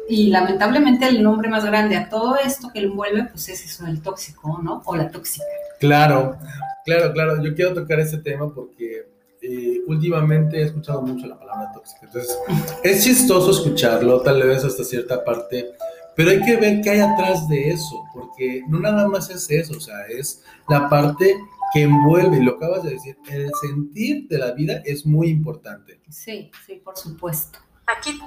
Y 0.08 0.28
lamentablemente 0.28 1.06
el 1.06 1.22
nombre 1.22 1.48
más 1.48 1.64
grande 1.64 1.96
a 1.96 2.08
todo 2.08 2.36
esto 2.36 2.70
que 2.72 2.80
lo 2.80 2.88
envuelve, 2.88 3.24
pues 3.30 3.48
es 3.48 3.64
eso, 3.64 3.86
el 3.86 4.02
tóxico, 4.02 4.58
¿no? 4.62 4.82
O 4.84 4.96
la 4.96 5.10
tóxica. 5.10 5.44
Claro, 5.80 6.36
claro, 6.84 7.12
claro. 7.12 7.42
Yo 7.42 7.54
quiero 7.54 7.74
tocar 7.74 8.00
ese 8.00 8.18
tema 8.18 8.52
porque 8.52 9.06
eh, 9.42 9.80
últimamente 9.86 10.58
he 10.58 10.62
escuchado 10.64 11.02
mucho 11.02 11.26
la 11.26 11.38
palabra 11.38 11.72
tóxica. 11.72 12.00
Entonces, 12.02 12.38
es 12.82 13.04
chistoso 13.04 13.50
escucharlo, 13.50 14.20
tal 14.22 14.42
vez 14.42 14.64
hasta 14.64 14.82
cierta 14.82 15.22
parte 15.24 15.72
pero 16.18 16.30
hay 16.30 16.42
que 16.42 16.56
ver 16.56 16.80
qué 16.80 16.90
hay 16.90 16.98
atrás 16.98 17.48
de 17.48 17.70
eso, 17.70 18.04
porque 18.12 18.64
no 18.66 18.80
nada 18.80 19.06
más 19.06 19.30
es 19.30 19.48
eso, 19.52 19.74
o 19.76 19.80
sea, 19.80 19.94
es 20.08 20.42
la 20.68 20.88
parte 20.88 21.36
que 21.72 21.82
envuelve, 21.82 22.38
y 22.38 22.42
lo 22.42 22.56
acabas 22.56 22.82
de 22.82 22.90
decir, 22.90 23.16
el 23.30 23.52
sentir 23.60 24.26
de 24.26 24.38
la 24.38 24.50
vida 24.50 24.82
es 24.84 25.06
muy 25.06 25.28
importante. 25.28 26.00
Sí, 26.10 26.50
sí, 26.66 26.82
por 26.84 26.96
supuesto. 26.96 27.60
Aquí. 27.86 28.18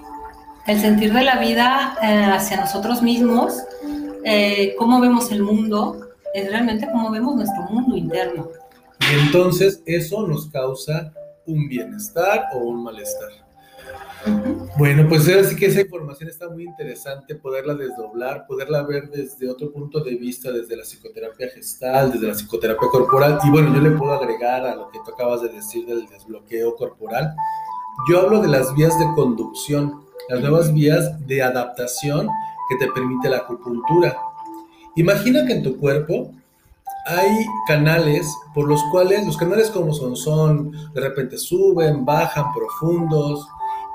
El 0.67 0.79
sentir 0.79 1.12
de 1.12 1.21
la 1.21 1.38
vida 1.39 1.98
eh, 2.01 2.31
hacia 2.31 2.62
nosotros 2.62 3.01
mismos, 3.01 3.62
eh, 4.24 4.74
cómo 4.77 5.01
vemos 5.01 5.29
el 5.33 5.43
mundo, 5.43 6.12
es 6.33 6.50
realmente 6.50 6.88
cómo 6.89 7.12
vemos 7.12 7.36
nuestro 7.36 7.63
mundo 7.63 7.98
interno. 7.98 8.48
Y 9.01 9.19
entonces 9.25 9.83
eso 9.86 10.25
nos 10.25 10.50
causa 10.50 11.12
un 11.45 11.67
bienestar 11.67 12.45
o 12.53 12.60
un 12.60 12.83
malestar. 12.83 13.31
Bueno, 14.81 15.07
pues 15.07 15.27
así 15.27 15.55
que 15.55 15.67
esa 15.67 15.81
información 15.81 16.27
está 16.27 16.50
muy 16.50 16.63
interesante, 16.63 17.35
poderla 17.35 17.75
desdoblar, 17.75 18.47
poderla 18.47 18.81
ver 18.81 19.11
desde 19.11 19.47
otro 19.47 19.71
punto 19.71 20.00
de 20.00 20.15
vista, 20.15 20.51
desde 20.51 20.75
la 20.75 20.81
psicoterapia 20.81 21.50
gestal, 21.51 22.11
desde 22.11 22.25
la 22.25 22.33
psicoterapia 22.33 22.89
corporal. 22.89 23.38
Y 23.43 23.51
bueno, 23.51 23.71
yo 23.75 23.79
le 23.79 23.91
puedo 23.91 24.11
agregar 24.11 24.65
a 24.65 24.75
lo 24.75 24.89
que 24.89 24.97
tú 25.05 25.11
acabas 25.11 25.43
de 25.43 25.50
decir 25.50 25.85
del 25.85 26.07
desbloqueo 26.07 26.75
corporal. 26.77 27.31
Yo 28.09 28.21
hablo 28.21 28.41
de 28.41 28.47
las 28.47 28.73
vías 28.73 28.97
de 28.97 29.05
conducción, 29.13 30.01
las 30.29 30.41
nuevas 30.41 30.73
vías 30.73 31.27
de 31.27 31.43
adaptación 31.43 32.27
que 32.67 32.83
te 32.83 32.91
permite 32.91 33.29
la 33.29 33.38
acupuntura. 33.38 34.17
Imagina 34.95 35.45
que 35.45 35.53
en 35.53 35.61
tu 35.61 35.77
cuerpo 35.77 36.31
hay 37.05 37.45
canales 37.67 38.35
por 38.55 38.67
los 38.67 38.81
cuales, 38.91 39.27
los 39.27 39.38
canales 39.38 39.69
como 39.69 39.93
son, 39.93 40.15
son, 40.15 40.71
de 40.95 41.01
repente 41.01 41.38
suben, 41.38 42.03
bajan, 42.03 42.51
profundos, 42.51 43.45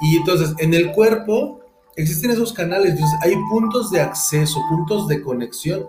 y 0.01 0.17
entonces, 0.17 0.55
en 0.59 0.75
el 0.75 0.93
cuerpo 0.93 1.61
existen 1.97 2.31
esos 2.31 2.53
canales, 2.53 3.01
hay 3.23 3.35
puntos 3.51 3.91
de 3.91 4.01
acceso, 4.01 4.61
puntos 4.69 5.09
de 5.09 5.23
conexión. 5.23 5.87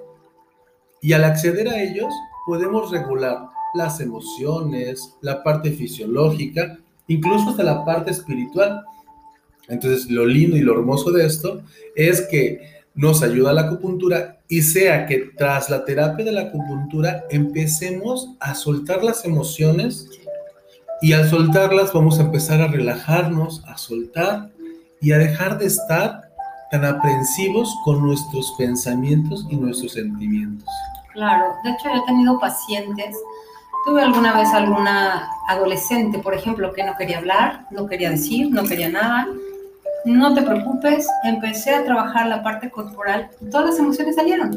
Y 1.01 1.13
al 1.13 1.23
acceder 1.25 1.67
a 1.67 1.81
ellos, 1.81 2.13
podemos 2.45 2.91
regular 2.91 3.49
las 3.73 3.99
emociones, 3.99 5.15
la 5.21 5.43
parte 5.43 5.71
fisiológica, 5.71 6.79
incluso 7.07 7.49
hasta 7.49 7.63
la 7.63 7.83
parte 7.83 8.11
espiritual. 8.11 8.83
Entonces, 9.67 10.09
lo 10.09 10.25
lindo 10.25 10.55
y 10.55 10.61
lo 10.61 10.73
hermoso 10.73 11.11
de 11.11 11.25
esto 11.25 11.61
es 11.95 12.21
que 12.21 12.77
nos 12.95 13.21
ayuda 13.21 13.53
la 13.53 13.61
acupuntura 13.61 14.39
y 14.47 14.61
sea 14.61 15.05
que 15.05 15.31
tras 15.37 15.69
la 15.69 15.85
terapia 15.85 16.25
de 16.25 16.31
la 16.31 16.41
acupuntura 16.43 17.25
empecemos 17.29 18.29
a 18.39 18.55
soltar 18.55 19.03
las 19.03 19.25
emociones 19.25 20.09
y 21.01 21.13
al 21.13 21.29
soltarlas 21.29 21.93
vamos 21.93 22.19
a 22.19 22.23
empezar 22.23 22.61
a 22.61 22.67
relajarnos, 22.67 23.63
a 23.67 23.77
soltar 23.77 24.49
y 25.01 25.11
a 25.11 25.17
dejar 25.17 25.57
de 25.57 25.67
estar 25.67 26.29
tan 26.71 26.85
aprensivos 26.85 27.75
con 27.83 28.05
nuestros 28.05 28.53
pensamientos 28.57 29.45
y 29.49 29.55
nuestros 29.55 29.93
sentimientos. 29.93 30.67
Claro, 31.13 31.53
de 31.63 31.71
hecho 31.71 31.89
yo 31.89 32.01
he 32.01 32.05
tenido 32.05 32.39
pacientes, 32.39 33.15
tuve 33.85 34.01
alguna 34.01 34.37
vez 34.37 34.49
alguna 34.53 35.29
adolescente, 35.47 36.19
por 36.19 36.33
ejemplo, 36.33 36.73
que 36.73 36.83
no 36.83 36.95
quería 36.97 37.19
hablar, 37.19 37.65
no 37.71 37.87
quería 37.87 38.09
decir, 38.09 38.51
no 38.51 38.63
quería 38.63 38.89
nada. 38.89 39.27
No 40.05 40.33
te 40.33 40.41
preocupes, 40.41 41.07
empecé 41.23 41.73
a 41.73 41.83
trabajar 41.83 42.27
la 42.27 42.41
parte 42.43 42.69
corporal 42.69 43.29
todas 43.51 43.67
las 43.67 43.79
emociones 43.79 44.15
salieron. 44.15 44.51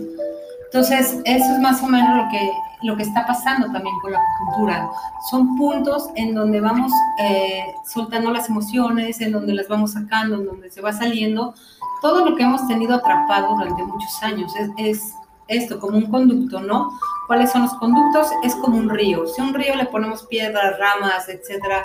Entonces, 0.72 1.18
eso 1.24 1.44
es 1.52 1.58
más 1.60 1.82
o 1.82 1.86
menos 1.86 2.24
lo 2.24 2.30
que, 2.30 2.52
lo 2.82 2.96
que 2.96 3.02
está 3.02 3.26
pasando 3.26 3.72
también 3.72 3.94
con 4.00 4.12
la 4.12 4.18
acupuntura. 4.20 4.88
Son 5.30 5.56
puntos 5.56 6.10
en 6.14 6.34
donde 6.34 6.60
vamos 6.60 6.92
eh, 7.18 7.64
soltando 7.92 8.30
las 8.30 8.48
emociones, 8.48 9.20
en 9.20 9.32
donde 9.32 9.52
las 9.52 9.66
vamos 9.66 9.92
sacando, 9.92 10.36
en 10.36 10.46
donde 10.46 10.70
se 10.70 10.80
va 10.80 10.92
saliendo 10.92 11.54
todo 12.00 12.24
lo 12.24 12.36
que 12.36 12.44
hemos 12.44 12.66
tenido 12.68 12.94
atrapado 12.94 13.56
durante 13.56 13.82
muchos 13.82 14.22
años. 14.22 14.52
Es, 14.56 14.70
es 14.78 15.14
esto, 15.48 15.80
como 15.80 15.98
un 15.98 16.06
conducto, 16.06 16.60
¿no? 16.60 16.88
¿Cuáles 17.26 17.50
son 17.50 17.62
los 17.62 17.74
conductos? 17.74 18.28
Es 18.44 18.54
como 18.56 18.78
un 18.78 18.88
río. 18.88 19.26
Si 19.26 19.42
un 19.42 19.52
río 19.52 19.74
le 19.74 19.86
ponemos 19.86 20.22
piedras, 20.26 20.78
ramas, 20.78 21.28
etcétera, 21.28 21.84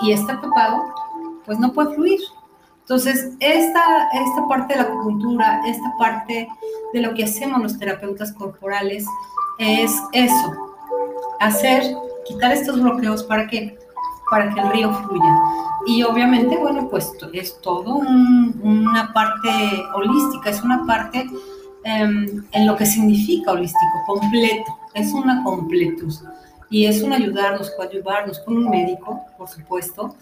y 0.00 0.12
está 0.12 0.38
tapado, 0.40 0.84
pues 1.46 1.58
no 1.58 1.72
puede 1.72 1.94
fluir. 1.94 2.20
Entonces, 2.88 3.32
esta, 3.40 4.08
esta 4.12 4.46
parte 4.48 4.74
de 4.74 4.80
la 4.80 4.86
acupuntura, 4.86 5.60
esta 5.66 5.92
parte 5.98 6.48
de 6.92 7.00
lo 7.00 7.14
que 7.14 7.24
hacemos 7.24 7.60
los 7.60 7.76
terapeutas 7.80 8.32
corporales, 8.32 9.04
es 9.58 9.92
eso, 10.12 10.76
hacer, 11.40 11.82
quitar 12.26 12.52
estos 12.52 12.80
bloqueos 12.80 13.24
para 13.24 13.48
que, 13.48 13.76
para 14.30 14.54
que 14.54 14.60
el 14.60 14.70
río 14.70 14.94
fluya. 14.94 15.36
Y 15.86 16.04
obviamente, 16.04 16.56
bueno, 16.56 16.88
pues 16.88 17.10
es 17.32 17.60
todo 17.60 17.96
una 17.96 19.12
parte 19.12 19.48
holística, 19.92 20.50
es 20.50 20.62
una 20.62 20.86
parte 20.86 21.26
em, 21.82 22.44
en 22.52 22.66
lo 22.68 22.76
que 22.76 22.86
significa 22.86 23.50
holístico, 23.50 24.04
completo, 24.06 24.78
es 24.94 25.12
una 25.12 25.42
completud. 25.42 26.14
Y 26.70 26.86
es 26.86 27.02
un 27.02 27.12
ayudarnos, 27.12 27.72
coadyuvarnos 27.72 28.38
con 28.40 28.58
un 28.58 28.70
médico, 28.70 29.22
por 29.36 29.48
supuesto, 29.48 30.14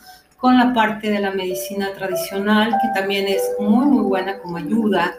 con 0.45 0.59
la 0.59 0.75
parte 0.75 1.11
de 1.11 1.21
la 1.21 1.31
medicina 1.31 1.95
tradicional, 1.95 2.77
que 2.83 3.01
también 3.01 3.27
es 3.27 3.41
muy, 3.59 3.87
muy 3.87 4.03
buena 4.03 4.39
como 4.41 4.59
ayuda, 4.59 5.15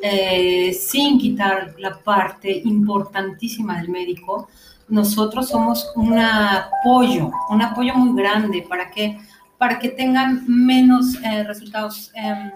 eh, 0.00 0.72
sin 0.72 1.18
quitar 1.18 1.74
la 1.76 1.98
parte 1.98 2.62
importantísima 2.64 3.76
del 3.76 3.90
médico. 3.90 4.48
Nosotros 4.88 5.50
somos 5.50 5.92
un 5.96 6.18
apoyo, 6.18 7.30
un 7.50 7.60
apoyo 7.60 7.94
muy 7.94 8.18
grande 8.18 8.64
para 8.66 8.90
que, 8.90 9.20
para 9.58 9.78
que 9.78 9.90
tengan 9.90 10.46
menos 10.48 11.14
eh, 11.22 11.44
resultados, 11.44 12.10
em, 12.14 12.50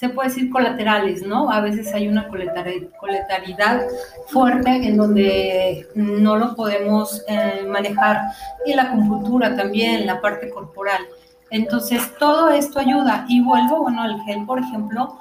se 0.00 0.08
puede 0.08 0.30
decir 0.30 0.48
colaterales, 0.48 1.26
¿no? 1.26 1.50
A 1.50 1.60
veces 1.60 1.92
hay 1.92 2.08
una 2.08 2.26
colateralidad 2.26 3.82
fuerte 4.28 4.70
en 4.70 4.96
donde 4.96 5.86
no 5.94 6.38
lo 6.38 6.56
podemos 6.56 7.22
eh, 7.28 7.66
manejar. 7.68 8.22
Y 8.64 8.72
la 8.72 8.84
acupuntura 8.84 9.54
también, 9.54 10.06
la 10.06 10.22
parte 10.22 10.48
corporal. 10.48 11.02
Entonces, 11.50 12.16
todo 12.18 12.48
esto 12.48 12.78
ayuda. 12.78 13.26
Y 13.28 13.42
vuelvo, 13.42 13.82
bueno, 13.82 14.06
el 14.06 14.18
gel, 14.22 14.46
por 14.46 14.60
ejemplo, 14.60 15.18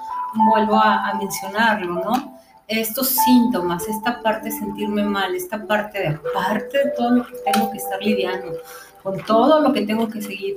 vuelvo 0.49 0.77
a, 0.77 1.13
mencionarlo, 1.19 1.95
¿no? 1.95 2.39
Estos 2.65 3.09
síntomas, 3.09 3.85
esta 3.85 4.21
parte 4.21 4.45
de 4.45 4.55
sentirme 4.55 5.03
mal, 5.03 5.35
esta 5.35 5.61
parte 5.67 5.99
de 5.99 6.07
aparte 6.07 6.77
de 6.85 6.91
todo 6.95 7.09
lo 7.17 7.25
que 7.25 7.35
tengo 7.51 7.69
que 7.69 7.79
estar 7.79 8.01
lidiando, 8.01 8.53
con 9.03 9.19
todo 9.25 9.59
lo 9.59 9.73
que 9.73 9.81
tengo 9.81 10.07
que 10.07 10.21
seguir, 10.21 10.55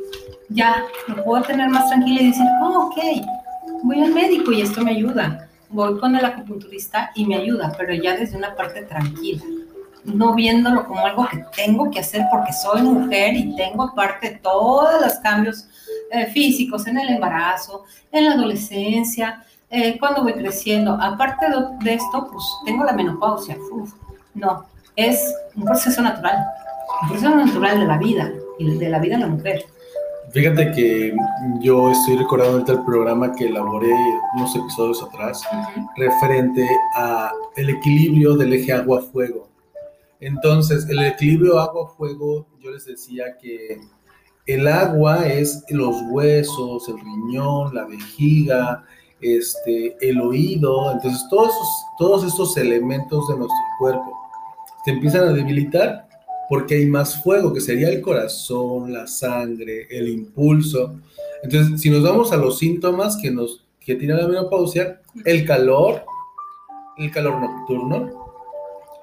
ya 0.48 0.84
me 1.08 1.20
puedo 1.22 1.42
tener 1.42 1.68
más 1.70 1.88
tranquila 1.88 2.20
y 2.20 2.26
decir, 2.28 2.46
oh, 2.62 2.86
ok, 2.86 2.98
voy 3.82 4.02
al 4.02 4.12
médico 4.12 4.52
y 4.52 4.62
esto 4.62 4.82
me 4.82 4.92
ayuda. 4.92 5.48
Voy 5.68 5.98
con 5.98 6.14
el 6.14 6.24
acupunturista 6.24 7.10
y 7.14 7.26
me 7.26 7.36
ayuda, 7.36 7.74
pero 7.78 7.94
ya 7.94 8.16
desde 8.16 8.36
una 8.36 8.54
parte 8.54 8.82
tranquila 8.82 9.42
no 10.04 10.34
viéndolo 10.34 10.86
como 10.86 11.06
algo 11.06 11.28
que 11.28 11.44
tengo 11.54 11.90
que 11.90 12.00
hacer 12.00 12.26
porque 12.30 12.52
soy 12.52 12.82
mujer 12.82 13.34
y 13.34 13.54
tengo 13.56 13.84
aparte 13.84 14.40
todos 14.42 15.00
los 15.00 15.14
cambios 15.14 15.66
eh, 16.10 16.26
físicos 16.26 16.86
en 16.86 16.98
el 16.98 17.10
embarazo, 17.10 17.84
en 18.10 18.26
la 18.26 18.32
adolescencia, 18.32 19.44
eh, 19.70 19.98
cuando 19.98 20.22
voy 20.22 20.34
creciendo. 20.34 20.98
Aparte 21.00 21.46
de, 21.82 21.94
esto, 21.94 22.28
pues 22.30 22.44
tengo 22.66 22.84
la 22.84 22.92
menopausia. 22.92 23.56
no, 24.34 24.64
es 24.96 25.34
un 25.54 25.64
proceso 25.64 26.02
natural, 26.02 26.44
un 27.02 27.08
proceso 27.08 27.34
natural 27.34 27.80
de 27.80 27.86
la 27.86 27.98
vida 27.98 28.30
y 28.58 28.76
de 28.76 28.88
la 28.88 28.98
vida 28.98 29.16
de 29.16 29.22
la 29.22 29.28
mujer. 29.28 29.64
Fíjate 30.32 30.72
que 30.72 31.14
yo 31.60 31.90
estoy 31.90 32.16
recordando 32.16 32.54
ahorita 32.54 32.72
el 32.72 32.84
programa 32.84 33.34
que 33.34 33.48
elaboré 33.48 33.92
unos 34.34 34.56
episodios 34.56 35.02
atrás, 35.02 35.42
referente 35.94 36.66
a 36.96 37.32
el 37.56 37.68
equilibrio 37.68 38.34
del 38.36 38.54
eje 38.54 38.72
agua-fuego. 38.72 39.50
Entonces, 40.20 40.88
el 40.88 41.04
equilibrio 41.04 41.58
agua-fuego, 41.58 42.46
yo 42.60 42.70
les 42.70 42.86
decía 42.86 43.36
que 43.42 43.78
el 44.46 44.66
agua 44.68 45.28
es 45.28 45.62
los 45.68 45.96
huesos, 46.10 46.88
el 46.88 46.98
riñón, 46.98 47.74
la 47.74 47.84
vejiga, 47.84 48.84
este, 49.20 49.96
el 50.00 50.18
oído, 50.18 50.92
entonces 50.92 51.26
todos, 51.28 51.54
todos 51.98 52.24
estos 52.24 52.56
elementos 52.56 53.28
de 53.28 53.36
nuestro 53.36 53.64
cuerpo 53.78 54.18
se 54.84 54.92
empiezan 54.92 55.28
a 55.28 55.32
debilitar 55.32 56.08
porque 56.52 56.74
hay 56.74 56.84
más 56.84 57.22
fuego, 57.22 57.50
que 57.54 57.62
sería 57.62 57.88
el 57.88 58.02
corazón, 58.02 58.92
la 58.92 59.06
sangre, 59.06 59.86
el 59.88 60.06
impulso. 60.06 60.96
Entonces, 61.42 61.80
si 61.80 61.88
nos 61.88 62.02
vamos 62.02 62.30
a 62.30 62.36
los 62.36 62.58
síntomas 62.58 63.16
que 63.16 63.30
nos 63.30 63.64
que 63.80 63.94
tiene 63.94 64.12
la 64.12 64.28
menopausia, 64.28 65.00
el 65.24 65.46
calor, 65.46 66.04
el 66.98 67.10
calor 67.10 67.40
nocturno, 67.40 68.34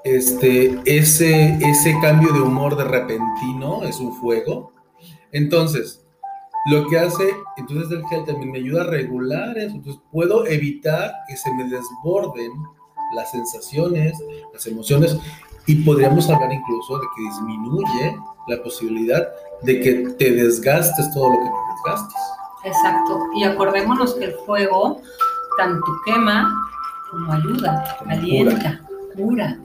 este, 0.04 0.78
ese, 0.86 1.58
ese 1.60 1.96
cambio 2.00 2.32
de 2.34 2.40
humor 2.40 2.78
de 2.78 2.84
repentino 2.84 3.82
es 3.84 4.00
un 4.00 4.14
fuego. 4.14 4.72
Entonces, 5.32 6.06
lo 6.68 6.88
que 6.88 7.00
hace, 7.00 7.32
entonces 7.58 7.90
el 7.90 8.06
gel 8.10 8.26
también 8.26 8.52
me 8.52 8.60
ayuda 8.60 8.84
a 8.84 8.92
regular 8.92 9.58
eso. 9.58 9.76
Entonces, 9.76 10.04
puedo 10.12 10.46
evitar 10.46 11.14
que 11.28 11.36
se 11.36 11.52
me 11.56 11.64
desborden 11.64 12.52
las 13.16 13.32
sensaciones, 13.32 14.20
las 14.54 14.68
emociones, 14.68 15.18
y 15.66 15.76
podríamos 15.84 16.30
hablar 16.30 16.52
incluso 16.52 16.98
de 16.98 17.08
que 17.16 17.24
disminuye 17.24 18.18
la 18.48 18.62
posibilidad 18.64 19.28
de 19.62 19.82
que 19.82 19.94
te 20.18 20.32
desgastes 20.32 21.12
todo 21.14 21.30
lo 21.30 21.38
que 21.40 21.46
te 21.46 21.74
desgastes. 21.76 22.22
Exacto. 22.64 23.20
Y 23.36 23.44
acordémonos 23.44 24.16
que 24.16 24.26
el 24.26 24.34
fuego 24.46 25.02
tanto 25.58 25.86
quema 26.06 26.50
como 27.12 27.34
ayuda, 27.34 27.98
alienta, 28.08 28.82
cura. 29.16 29.58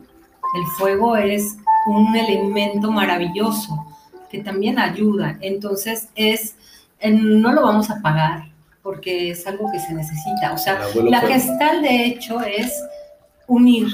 El 0.57 0.67
fuego 0.79 1.17
es 1.17 1.57
un 1.87 2.15
elemento 2.15 2.91
maravilloso 2.91 3.87
que 4.31 4.41
también 4.41 4.79
ayuda. 4.79 5.37
Entonces 5.41 6.09
es, 6.15 6.57
no 7.03 7.53
lo 7.53 7.63
vamos 7.63 7.91
a 7.91 8.01
pagar 8.01 8.49
porque 8.83 9.31
es 9.31 9.47
algo 9.47 9.71
que 9.73 9.81
se 9.81 9.95
necesita. 9.95 10.53
O 10.53 10.59
sea, 10.59 10.81
la 11.05 11.21
gestal 11.21 11.83
de 11.83 12.07
hecho 12.07 12.41
es 12.41 12.73
unir, 13.47 13.89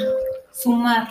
sumar, 0.53 1.09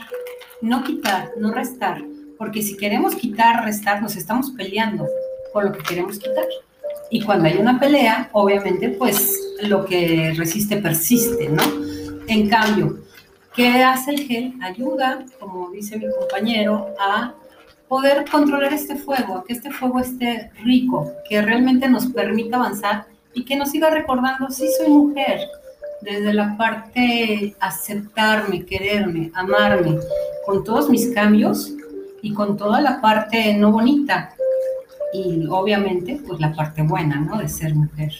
no 0.61 0.83
quitar, 0.83 1.31
no 1.37 1.51
restar. 1.51 2.01
Porque 2.37 2.61
si 2.61 2.77
queremos 2.77 3.15
quitar, 3.15 3.65
restar, 3.65 4.01
nos 4.01 4.15
estamos 4.15 4.51
peleando 4.51 5.07
con 5.53 5.65
lo 5.65 5.71
que 5.71 5.83
queremos 5.83 6.17
quitar. 6.17 6.45
Y 7.11 7.21
cuando 7.21 7.45
hay 7.45 7.57
una 7.57 7.79
pelea, 7.79 8.29
obviamente, 8.33 8.89
pues 8.89 9.37
lo 9.63 9.85
que 9.85 10.33
resiste 10.37 10.77
persiste, 10.77 11.49
¿no? 11.49 11.63
En 12.27 12.47
cambio, 12.47 12.99
¿Qué 13.59 13.83
hace 13.83 14.11
el 14.11 14.19
gel? 14.25 14.53
Ayuda, 14.61 15.25
como 15.37 15.69
dice 15.71 15.97
mi 15.97 16.05
compañero, 16.17 16.95
a 16.97 17.33
poder 17.89 18.23
controlar 18.31 18.71
este 18.73 18.95
fuego, 18.95 19.37
a 19.37 19.43
que 19.43 19.51
este 19.51 19.69
fuego 19.69 19.99
esté 19.99 20.51
rico, 20.63 21.11
que 21.27 21.41
realmente 21.41 21.89
nos 21.89 22.05
permita 22.07 22.55
avanzar 22.55 23.07
y 23.33 23.43
que 23.43 23.57
nos 23.57 23.71
siga 23.71 23.89
recordando, 23.89 24.49
sí 24.49 24.65
soy 24.77 24.87
mujer, 24.87 25.41
desde 26.01 26.33
la 26.33 26.55
parte 26.55 27.53
aceptarme, 27.59 28.65
quererme, 28.65 29.29
amarme, 29.33 29.97
con 30.49 30.63
todos 30.63 30.89
mis 30.89 31.11
cambios 31.11 31.75
y 32.23 32.33
con 32.33 32.57
toda 32.57 32.81
la 32.81 32.99
parte 33.01 33.53
no 33.53 33.71
bonita 33.71 34.33
y 35.13 35.45
obviamente 35.47 36.19
pues 36.25 36.39
la 36.39 36.55
parte 36.55 36.81
buena, 36.81 37.19
¿no? 37.19 37.37
De 37.37 37.47
ser 37.47 37.75
mujer. 37.75 38.11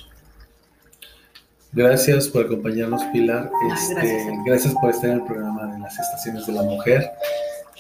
Gracias 1.72 2.28
por 2.28 2.46
acompañarnos, 2.46 3.04
Pilar. 3.06 3.50
Este, 3.74 4.28
gracias, 4.46 4.76
por 4.76 4.92
estar 4.92 5.10
en 5.10 5.16
el 5.18 5.24
programa 5.24 5.74
de 5.74 5.80
las 5.80 5.98
estaciones 5.98 6.46
de 6.46 6.54
la 6.54 6.62
mujer. 6.62 7.10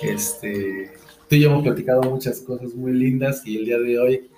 Este, 0.02 0.94
tú 1.28 1.36
y 1.36 1.42
yo 1.42 1.52
hemos 1.52 1.62
platicado 1.62 2.02
muchas 2.02 2.40
cosas 2.40 2.74
muy 2.74 2.94
lindas 2.94 3.46
y 3.46 3.58
el 3.58 3.66
día 3.66 3.78
de 3.78 4.00
hoy 4.00 4.32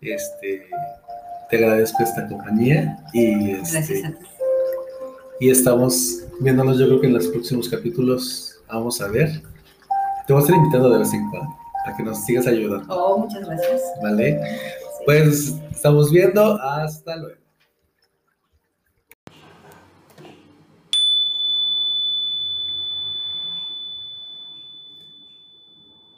este, 0.00 0.66
te 1.50 1.56
agradezco 1.56 2.02
esta 2.02 2.26
compañía 2.26 3.04
y, 3.12 3.50
este, 3.50 4.16
y 5.40 5.50
estamos 5.50 6.22
viéndonos 6.40 6.78
yo 6.78 6.86
creo 6.86 7.00
que 7.02 7.06
en 7.08 7.14
los 7.14 7.26
próximos 7.26 7.68
capítulos 7.68 8.62
vamos 8.66 8.98
a 9.02 9.08
ver. 9.08 9.42
Te 10.28 10.34
voy 10.34 10.42
a 10.42 10.44
estar 10.44 10.58
invitando 10.58 10.90
de 10.90 10.98
vez 10.98 11.14
en 11.14 11.30
cuando 11.30 11.56
para 11.82 11.96
que 11.96 12.02
nos 12.02 12.22
sigas 12.22 12.46
ayudando. 12.46 12.94
Oh, 12.94 13.16
muchas 13.16 13.46
gracias. 13.46 13.80
Vale. 14.02 14.38
Pues 15.06 15.56
estamos 15.70 16.12
viendo. 16.12 16.60
Hasta 16.60 17.16
luego. 17.16 17.40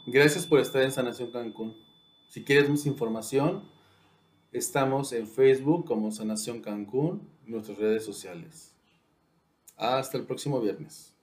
Gracias 0.07 0.45
por 0.45 0.59
estar 0.59 0.83
en 0.83 0.91
Sanación 0.91 1.31
Cancún. 1.31 1.77
Si 2.27 2.43
quieres 2.43 2.69
más 2.69 2.87
información, 2.87 3.63
estamos 4.51 5.13
en 5.13 5.29
Facebook 5.29 5.85
como 5.85 6.11
Sanación 6.11 6.61
Cancún, 6.63 7.31
en 7.47 7.53
nuestras 7.53 7.79
redes 7.79 8.05
sociales. 8.05 8.75
Hasta 9.77 10.19
el 10.19 10.27
próximo 10.27 10.61
viernes. 10.61 11.15